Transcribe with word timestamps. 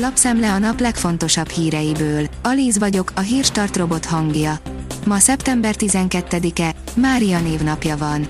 Lapszemle 0.00 0.52
a 0.52 0.58
nap 0.58 0.80
legfontosabb 0.80 1.48
híreiből. 1.48 2.28
Alíz 2.42 2.78
vagyok, 2.78 3.12
a 3.14 3.20
hírstart 3.20 3.76
robot 3.76 4.04
hangja. 4.04 4.58
Ma 5.06 5.18
szeptember 5.18 5.74
12-e, 5.78 6.74
Mária 6.94 7.40
névnapja 7.40 7.96
van. 7.96 8.28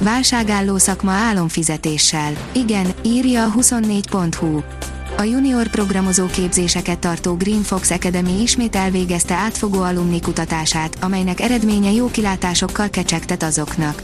Válságálló 0.00 0.78
szakma 0.78 1.10
álomfizetéssel. 1.10 2.32
Igen, 2.52 2.86
írja 3.02 3.44
a 3.44 3.52
24.hu. 3.52 4.60
A 5.16 5.22
junior 5.22 5.68
programozó 5.68 6.26
képzéseket 6.26 6.98
tartó 6.98 7.34
Green 7.34 7.62
Fox 7.62 7.90
Academy 7.90 8.40
ismét 8.42 8.76
elvégezte 8.76 9.34
átfogó 9.34 9.80
alumni 9.80 10.20
kutatását, 10.20 10.96
amelynek 11.00 11.40
eredménye 11.40 11.90
jó 11.90 12.10
kilátásokkal 12.10 12.90
kecsegtet 12.90 13.42
azoknak. 13.42 14.02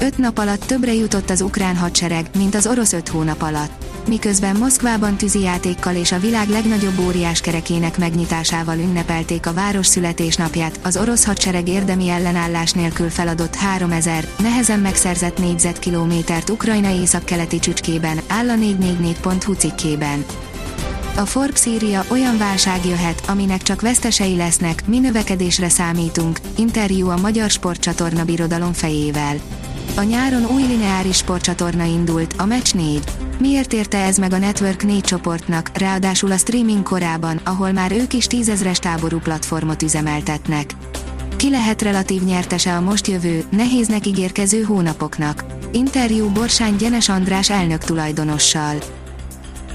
Öt 0.00 0.18
nap 0.18 0.38
alatt 0.38 0.64
többre 0.64 0.94
jutott 0.94 1.30
az 1.30 1.40
ukrán 1.40 1.76
hadsereg, 1.76 2.30
mint 2.36 2.54
az 2.54 2.66
orosz 2.66 2.92
öt 2.92 3.08
hónap 3.08 3.42
alatt 3.42 3.91
miközben 4.08 4.56
Moszkvában 4.56 5.16
tűzijátékkal 5.16 5.94
és 5.94 6.12
a 6.12 6.18
világ 6.18 6.48
legnagyobb 6.48 6.98
óriás 6.98 7.40
kerekének 7.40 7.98
megnyitásával 7.98 8.78
ünnepelték 8.78 9.46
a 9.46 9.52
város 9.52 9.86
születésnapját, 9.86 10.78
az 10.82 10.96
orosz 10.96 11.24
hadsereg 11.24 11.68
érdemi 11.68 12.08
ellenállás 12.08 12.72
nélkül 12.72 13.10
feladott 13.10 13.54
3000, 13.54 14.28
nehezen 14.38 14.80
megszerzett 14.80 15.38
négyzetkilométert 15.38 16.50
Ukrajna 16.50 16.90
északkeleti 16.90 17.58
csücskében, 17.58 18.20
áll 18.28 18.48
a 18.48 18.54
444.hu 18.54 19.52
cikkében. 19.52 20.24
A 21.16 21.26
Forbes 21.26 21.66
írja, 21.66 22.04
olyan 22.08 22.38
válság 22.38 22.86
jöhet, 22.86 23.22
aminek 23.28 23.62
csak 23.62 23.80
vesztesei 23.80 24.36
lesznek, 24.36 24.86
mi 24.86 24.98
növekedésre 24.98 25.68
számítunk, 25.68 26.38
interjú 26.56 27.08
a 27.08 27.16
Magyar 27.16 27.50
Sportcsatorna 27.50 28.24
birodalom 28.24 28.72
fejével. 28.72 29.36
A 29.96 30.02
nyáron 30.02 30.46
új 30.46 30.62
lineáris 30.62 31.16
sportcsatorna 31.16 31.84
indult, 31.84 32.34
a 32.38 32.46
Match 32.46 32.74
4. 32.74 33.00
Miért 33.38 33.72
érte 33.72 33.98
ez 33.98 34.18
meg 34.18 34.32
a 34.32 34.38
Network 34.38 34.84
4 34.84 35.00
csoportnak, 35.00 35.70
ráadásul 35.78 36.32
a 36.32 36.36
streaming 36.36 36.82
korában, 36.82 37.40
ahol 37.44 37.72
már 37.72 37.92
ők 37.92 38.12
is 38.12 38.26
tízezres 38.26 38.78
táború 38.78 39.18
platformot 39.18 39.82
üzemeltetnek? 39.82 40.70
Ki 41.36 41.50
lehet 41.50 41.82
relatív 41.82 42.22
nyertese 42.22 42.76
a 42.76 42.80
most 42.80 43.06
jövő, 43.06 43.44
nehéznek 43.50 44.06
ígérkező 44.06 44.62
hónapoknak? 44.62 45.44
Interjú 45.72 46.28
Borsány 46.28 46.76
Gyenes 46.76 47.08
András 47.08 47.50
elnök 47.50 47.84
tulajdonossal. 47.84 48.76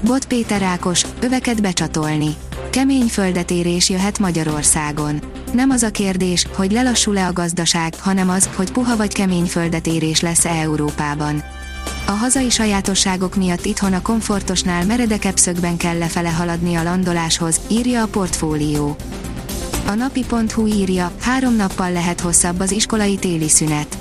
Bot 0.00 0.26
Péter 0.26 0.62
Ákos, 0.62 1.04
öveket 1.20 1.62
becsatolni. 1.62 2.36
Kemény 2.70 3.06
földetérés 3.06 3.88
jöhet 3.88 4.18
Magyarországon. 4.18 5.20
Nem 5.52 5.70
az 5.70 5.82
a 5.82 5.90
kérdés, 5.90 6.46
hogy 6.54 6.72
lelassul-e 6.72 7.26
a 7.26 7.32
gazdaság, 7.32 7.94
hanem 7.98 8.30
az, 8.30 8.48
hogy 8.54 8.72
puha 8.72 8.96
vagy 8.96 9.12
kemény 9.12 9.44
földetérés 9.44 10.20
lesz-e 10.20 10.50
Európában. 10.50 11.42
A 12.06 12.10
hazai 12.10 12.50
sajátosságok 12.50 13.36
miatt 13.36 13.64
itthon 13.64 13.92
a 13.92 14.02
komfortosnál 14.02 14.84
meredekebb 14.84 15.36
szögben 15.36 15.76
kell 15.76 15.98
lefele 15.98 16.30
haladni 16.30 16.74
a 16.74 16.82
landoláshoz, 16.82 17.60
írja 17.68 18.02
a 18.02 18.06
portfólió. 18.06 18.96
A 19.86 19.94
napi.hu 19.94 20.66
írja, 20.66 21.12
három 21.20 21.56
nappal 21.56 21.92
lehet 21.92 22.20
hosszabb 22.20 22.60
az 22.60 22.72
iskolai 22.72 23.16
téli 23.16 23.48
szünet. 23.48 23.98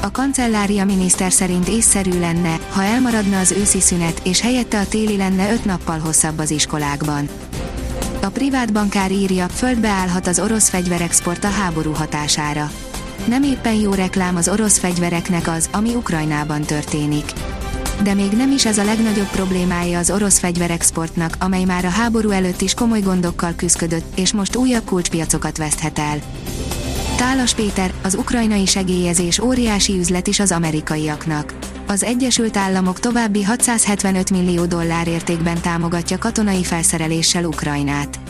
A 0.00 0.10
kancellária 0.10 0.84
miniszter 0.84 1.32
szerint 1.32 1.68
észszerű 1.68 2.18
lenne, 2.18 2.58
ha 2.70 2.82
elmaradna 2.82 3.38
az 3.38 3.52
őszi 3.52 3.80
szünet, 3.80 4.20
és 4.24 4.40
helyette 4.40 4.78
a 4.78 4.88
téli 4.88 5.16
lenne 5.16 5.52
öt 5.52 5.64
nappal 5.64 5.98
hosszabb 5.98 6.38
az 6.38 6.50
iskolákban. 6.50 7.28
A 8.28 8.30
privát 8.30 8.72
bankár 8.72 9.12
írja, 9.12 9.48
földbe 9.48 9.88
állhat 9.88 10.26
az 10.26 10.38
orosz 10.38 10.68
fegyverexport 10.68 11.44
a 11.44 11.48
háború 11.48 11.92
hatására. 11.92 12.70
Nem 13.24 13.42
éppen 13.42 13.74
jó 13.74 13.92
reklám 13.94 14.36
az 14.36 14.48
orosz 14.48 14.78
fegyvereknek 14.78 15.48
az, 15.48 15.68
ami 15.72 15.94
Ukrajnában 15.94 16.62
történik. 16.62 17.32
De 18.02 18.14
még 18.14 18.30
nem 18.32 18.52
is 18.52 18.66
ez 18.66 18.78
a 18.78 18.84
legnagyobb 18.84 19.30
problémája 19.30 19.98
az 19.98 20.10
orosz 20.10 20.38
fegyverexportnak, 20.38 21.36
amely 21.38 21.64
már 21.64 21.84
a 21.84 21.88
háború 21.88 22.30
előtt 22.30 22.60
is 22.60 22.74
komoly 22.74 23.00
gondokkal 23.00 23.52
küzdött, 23.56 24.18
és 24.18 24.32
most 24.32 24.56
újabb 24.56 24.84
kulcspiacokat 24.84 25.56
veszthet 25.56 25.98
el. 25.98 26.18
Tálas 27.16 27.54
Péter, 27.54 27.92
az 28.02 28.14
ukrajnai 28.14 28.66
segélyezés 28.66 29.38
óriási 29.38 29.98
üzlet 29.98 30.26
is 30.26 30.40
az 30.40 30.52
amerikaiaknak. 30.52 31.54
Az 31.86 32.02
Egyesült 32.02 32.56
Államok 32.56 33.00
további 33.00 33.42
675 33.42 34.30
millió 34.30 34.64
dollár 34.64 35.08
értékben 35.08 35.60
támogatja 35.60 36.18
katonai 36.18 36.64
felszereléssel 36.64 37.44
Ukrajnát. 37.44 38.27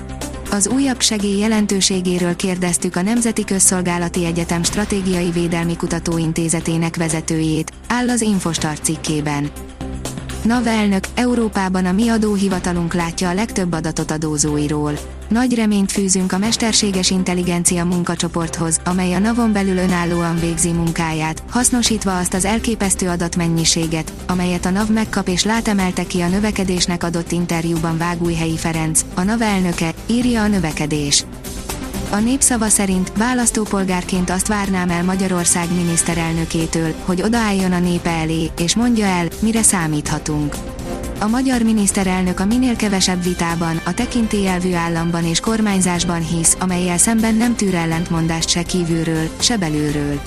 Az 0.50 0.69
újabb 0.69 1.00
segély 1.00 1.38
jelentőségéről 1.38 2.36
kérdeztük 2.36 2.97
a 2.97 3.03
Nemzeti 3.03 3.44
Közszolgálati 3.44 4.25
Egyetem 4.25 4.62
Stratégiai 4.62 5.31
Védelmi 5.31 5.76
Kutatóintézetének 5.76 6.97
vezetőjét, 6.97 7.72
áll 7.88 8.09
az 8.09 8.20
Infostar 8.20 8.81
cikkében. 8.81 9.50
NAV 10.48 10.66
elnök, 10.66 11.04
Európában 11.14 11.86
a 11.86 11.92
mi 11.92 12.09
adóhivatalunk 12.09 12.94
látja 12.94 13.28
a 13.28 13.34
legtöbb 13.34 13.72
adatot 13.72 14.10
adózóiról. 14.10 14.98
Nagy 15.28 15.54
reményt 15.54 15.92
fűzünk 15.92 16.32
a 16.32 16.38
mesterséges 16.38 17.10
intelligencia 17.10 17.84
munkacsoporthoz, 17.84 18.81
amely 18.84 19.12
a 19.12 19.19
NAV-on 19.19 19.53
belül 19.53 19.76
önállóan 19.76 20.38
végzi 20.41 20.72
munkáját, 20.72 21.42
hasznosítva 21.50 22.19
azt 22.19 22.34
az 22.34 22.44
elképesztő 22.44 23.09
adatmennyiséget, 23.09 24.12
amelyet 24.26 24.66
a 24.66 24.70
NAV 24.70 24.88
megkap 24.88 25.28
és 25.28 25.44
látemelte 25.44 26.06
ki 26.06 26.20
a 26.20 26.28
növekedésnek 26.28 27.04
adott 27.04 27.32
interjúban 27.32 27.98
Vágújhelyi 27.98 28.56
Ferenc, 28.56 29.04
a 29.15 29.22
NAV 29.22 29.42
elnöke, 29.42 29.94
írja 30.06 30.42
a 30.42 30.47
növekedés. 30.47 31.25
A 32.11 32.19
népszava 32.19 32.69
szerint 32.69 33.13
választópolgárként 33.17 34.31
azt 34.31 34.47
várnám 34.47 34.91
el 34.91 35.05
Magyarország 35.05 35.75
miniszterelnökétől, 35.75 36.95
hogy 37.05 37.23
odaálljon 37.23 37.73
a 37.73 37.79
népe 37.79 38.11
elé, 38.11 38.51
és 38.59 38.77
mondja 38.77 39.07
el, 39.07 39.29
mire 39.41 39.63
számíthatunk. 39.63 40.55
A 41.21 41.27
magyar 41.27 41.63
miniszterelnök 41.63 42.41
a 42.41 42.45
minél 42.45 42.77
kevesebb 42.77 43.23
vitában, 43.23 43.81
a 43.85 43.95
tekintélyelvű 43.95 44.73
államban 44.73 45.25
és 45.25 45.41
kormányzásban 45.41 46.27
hisz, 46.27 46.57
amelyel 46.61 46.99
szemben 46.99 47.35
nem 47.35 47.57
tűr 47.57 47.75
ellentmondást 47.75 48.49
se 48.49 48.63
kívülről, 48.63 49.29
se 49.41 49.57
belülről. 49.57 50.21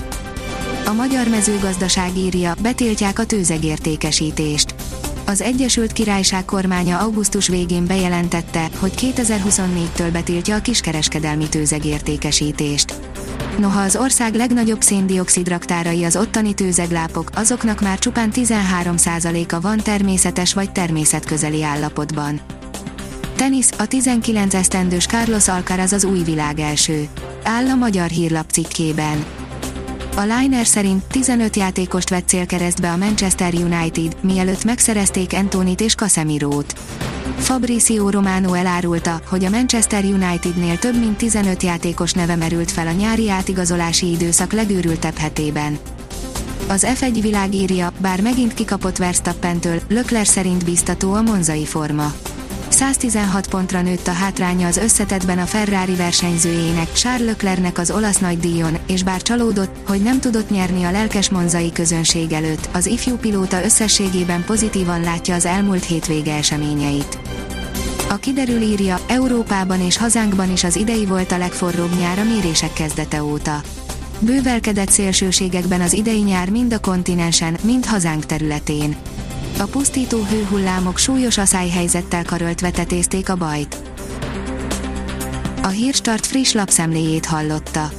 A 0.86 0.92
magyar 0.92 1.28
mezőgazdaság 1.28 2.16
írja, 2.16 2.54
betiltják 2.62 3.18
a 3.18 3.24
tőzegértékesítést 3.24 4.74
az 5.26 5.40
Egyesült 5.40 5.92
Királyság 5.92 6.44
kormánya 6.44 6.98
augusztus 6.98 7.48
végén 7.48 7.86
bejelentette, 7.86 8.68
hogy 8.78 8.92
2024-től 8.96 10.08
betiltja 10.12 10.56
a 10.56 10.60
kiskereskedelmi 10.60 11.48
tőzegértékesítést. 11.48 12.94
Noha 13.58 13.80
az 13.80 13.96
ország 13.96 14.34
legnagyobb 14.34 14.80
széndiokszid 14.80 15.48
raktárai 15.48 16.04
az 16.04 16.16
ottani 16.16 16.54
tőzeglápok, 16.54 17.30
azoknak 17.34 17.80
már 17.80 17.98
csupán 17.98 18.30
13%-a 18.34 19.60
van 19.60 19.78
természetes 19.78 20.54
vagy 20.54 20.72
természetközeli 20.72 21.62
állapotban. 21.62 22.40
Tenisz, 23.36 23.72
a 23.78 23.86
19 23.86 24.54
esztendős 24.54 25.06
Carlos 25.06 25.48
Alcaraz 25.48 25.92
az 25.92 26.04
új 26.04 26.22
világ 26.22 26.58
első. 26.58 27.08
Áll 27.42 27.68
a 27.68 27.74
magyar 27.74 28.08
hírlap 28.08 28.50
cikkében. 28.50 29.24
A 30.16 30.20
Liner 30.20 30.66
szerint 30.66 31.04
15 31.04 31.56
játékost 31.56 32.08
vett 32.08 32.28
célkeresztbe 32.28 32.90
a 32.90 32.96
Manchester 32.96 33.54
United, 33.54 34.16
mielőtt 34.20 34.64
megszerezték 34.64 35.32
Antonit 35.32 35.80
és 35.80 35.94
Casemirót. 35.94 36.72
Fabrizio 37.38 38.10
Romano 38.10 38.54
elárulta, 38.54 39.20
hogy 39.28 39.44
a 39.44 39.50
Manchester 39.50 40.04
Unitednél 40.04 40.78
több 40.78 40.98
mint 40.98 41.16
15 41.16 41.62
játékos 41.62 42.12
neve 42.12 42.36
merült 42.36 42.70
fel 42.70 42.86
a 42.86 42.92
nyári 42.92 43.30
átigazolási 43.30 44.10
időszak 44.10 44.52
legőrültebb 44.52 45.16
hetében. 45.16 45.78
Az 46.68 46.86
F1 46.94 47.18
világ 47.20 47.54
írja, 47.54 47.92
bár 47.98 48.20
megint 48.20 48.54
kikapott 48.54 48.96
Verstappentől, 48.96 49.80
Lökler 49.88 50.26
szerint 50.26 50.64
biztató 50.64 51.12
a 51.12 51.22
monzai 51.22 51.64
forma. 51.64 52.12
116 52.72 53.48
pontra 53.48 53.82
nőtt 53.82 54.06
a 54.06 54.12
hátránya 54.12 54.66
az 54.66 54.76
összetetben 54.76 55.38
a 55.38 55.46
Ferrari 55.46 55.94
versenyzőjének, 55.94 56.92
Charles 56.92 57.26
Leclercnek 57.26 57.78
az 57.78 57.90
olasz 57.90 58.18
nagydíjon, 58.18 58.78
és 58.86 59.02
bár 59.02 59.22
csalódott, 59.22 59.76
hogy 59.86 60.02
nem 60.02 60.20
tudott 60.20 60.50
nyerni 60.50 60.84
a 60.84 60.90
lelkes 60.90 61.30
monzai 61.30 61.72
közönség 61.72 62.32
előtt, 62.32 62.68
az 62.72 62.86
ifjú 62.86 63.16
pilóta 63.16 63.64
összességében 63.64 64.44
pozitívan 64.44 65.00
látja 65.00 65.34
az 65.34 65.44
elmúlt 65.44 65.84
hétvége 65.84 66.34
eseményeit. 66.34 67.18
A 68.08 68.16
kiderül 68.16 68.60
írja, 68.60 68.98
Európában 69.08 69.80
és 69.80 69.96
hazánkban 69.96 70.52
is 70.52 70.64
az 70.64 70.76
idei 70.76 71.06
volt 71.06 71.32
a 71.32 71.38
legforróbb 71.38 71.98
nyár 71.98 72.18
a 72.18 72.24
mérések 72.24 72.72
kezdete 72.72 73.22
óta. 73.22 73.60
Bővelkedett 74.18 74.90
szélsőségekben 74.90 75.80
az 75.80 75.92
idei 75.92 76.20
nyár 76.20 76.50
mind 76.50 76.72
a 76.72 76.80
kontinensen, 76.80 77.56
mind 77.62 77.84
hazánk 77.84 78.26
területén. 78.26 78.96
A 79.62 79.66
pusztító 79.66 80.22
hőhullámok 80.22 80.98
súlyos 80.98 81.38
aszályhelyzettel 81.38 82.24
karöltve 82.24 82.70
tetézték 82.70 83.28
a 83.28 83.36
bajt. 83.36 83.76
A 85.62 85.66
Hírstart 85.66 86.26
friss 86.26 86.52
lapszemléjét 86.52 87.26
hallotta. 87.26 87.90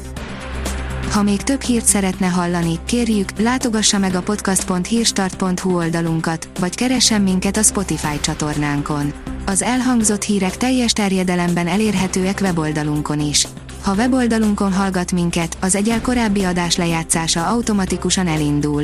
Ha 1.12 1.24
még 1.24 1.42
több 1.42 1.62
hírt 1.62 1.86
szeretne 1.86 2.28
hallani, 2.28 2.80
kérjük, 2.86 3.40
látogassa 3.40 3.98
meg 3.98 4.16
a 4.16 4.22
podcast.hírstart.hu 4.22 5.76
oldalunkat, 5.76 6.50
vagy 6.60 6.76
keressen 6.76 7.22
minket 7.22 7.58
a 7.58 7.64
Spotify 7.64 8.20
csatornánkon. 8.22 9.14
Az 9.46 9.62
elhangzott 9.62 10.24
hírek 10.24 10.58
teljes 10.58 10.94
terjedelemben 10.94 11.68
elérhetőek 11.68 12.40
weboldalunkon 12.42 13.20
is. 13.20 13.48
Ha 13.84 13.94
weboldalunkon 13.94 14.74
hallgat 14.74 15.12
minket, 15.12 15.58
az 15.62 15.76
egyel 15.76 16.02
korábbi 16.02 16.44
adás 16.44 16.76
lejátszása 16.76 17.48
automatikusan 17.48 18.28
elindul. 18.28 18.84